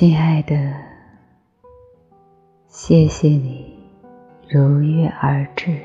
[0.00, 0.54] 亲爱的，
[2.68, 3.76] 谢谢你
[4.48, 5.76] 如约而至，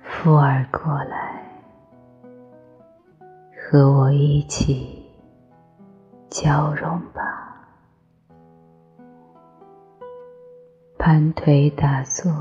[0.00, 1.44] 附耳过来，
[3.54, 5.04] 和我一起
[6.30, 7.68] 交融吧。
[10.96, 12.32] 盘腿打坐，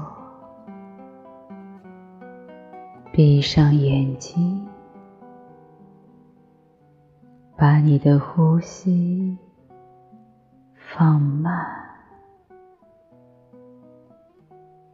[3.12, 4.66] 闭上眼睛。
[7.58, 9.38] 把你的呼吸
[10.76, 11.66] 放慢，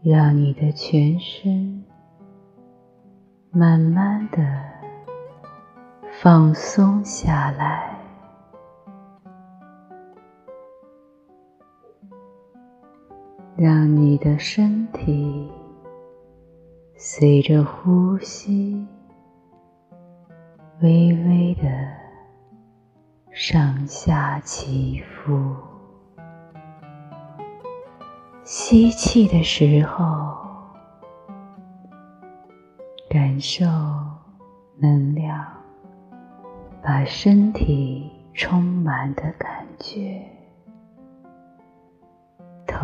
[0.03, 1.83] 让你的全身
[3.49, 4.37] 慢慢的
[6.21, 7.97] 放松下来，
[13.55, 15.51] 让你的身体
[16.95, 18.87] 随着呼吸
[20.81, 22.00] 微微的。
[23.33, 25.55] 上下起伏，
[28.43, 30.35] 吸气的时候，
[33.09, 33.65] 感受
[34.77, 35.47] 能量
[36.83, 40.21] 把身体充满的感觉，
[42.67, 42.77] 头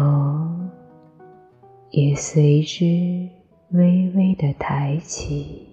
[1.90, 3.30] 也随之
[3.72, 5.68] 微微的抬起。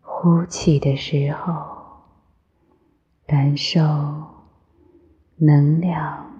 [0.00, 1.75] 呼气的时候。
[3.26, 3.80] 感受
[5.34, 6.30] 能量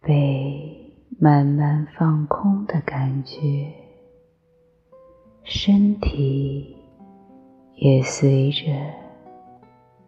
[0.00, 3.72] 被慢慢放空的感觉，
[5.42, 6.76] 身体
[7.74, 8.70] 也随着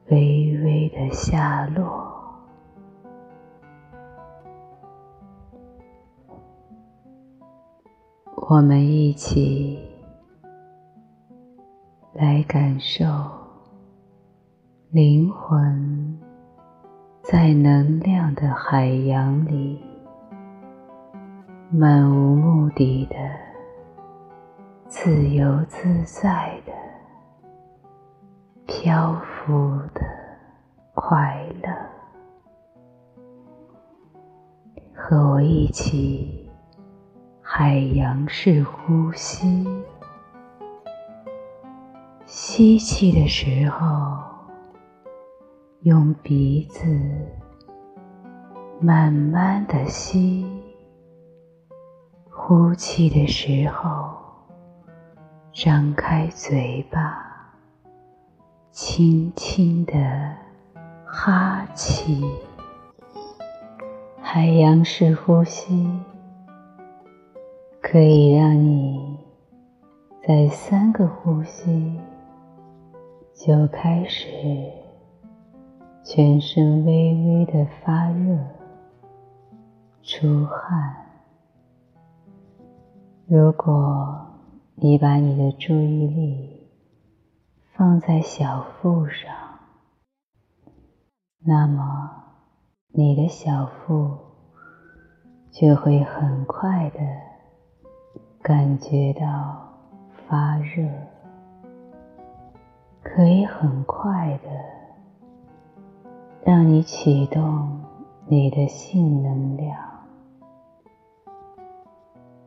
[0.09, 2.07] 微微的下落。
[8.37, 9.85] 我们一起
[12.15, 13.38] 来感受。
[14.91, 16.19] 灵魂
[17.21, 19.85] 在能量的海洋里，
[21.71, 23.17] 漫无目的的、
[24.87, 26.73] 自由自在的、
[28.67, 29.53] 漂浮
[29.93, 30.01] 的
[30.95, 31.71] 快乐，
[34.95, 36.49] 和我一起
[37.43, 39.69] 海洋式呼吸，
[42.25, 44.38] 吸气的时候。
[45.89, 46.87] 用鼻子
[48.79, 50.47] 慢慢的吸，
[52.29, 54.15] 呼气的时候，
[55.51, 57.55] 张开嘴巴，
[58.71, 59.95] 轻轻的
[61.07, 62.23] 哈气。
[64.21, 65.91] 海洋式呼吸
[67.81, 69.19] 可以让你
[70.23, 71.99] 在三个呼吸
[73.33, 74.27] 就开始。
[76.11, 78.39] 全身微微的发热、
[80.03, 80.97] 出汗。
[83.27, 84.27] 如果
[84.77, 86.67] 你把你的注意力
[87.75, 89.31] 放在小腹上，
[91.41, 92.11] 那么
[92.95, 94.17] 你的小腹
[95.51, 97.01] 就会很快的
[98.41, 99.75] 感觉到
[100.27, 100.89] 发热，
[103.03, 104.48] 可以很快的。
[106.49, 107.79] 让你启动
[108.27, 109.79] 你的性能量，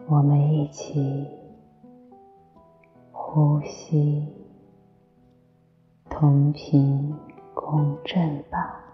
[0.07, 1.27] 我们一起
[3.11, 4.27] 呼吸，
[6.09, 7.15] 同频
[7.53, 8.90] 共振吧。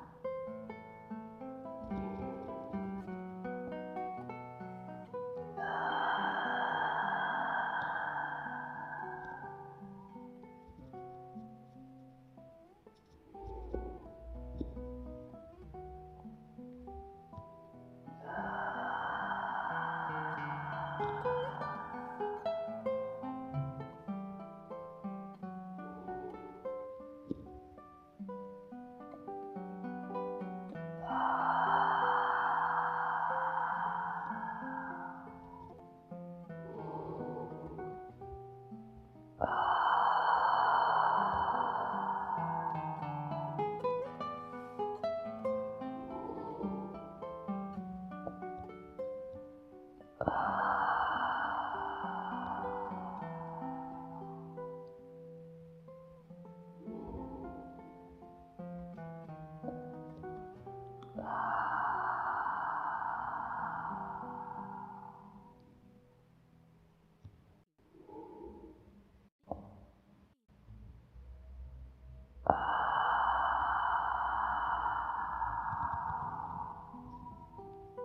[50.29, 50.56] Uh.